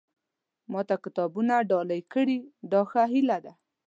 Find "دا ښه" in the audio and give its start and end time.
2.71-3.03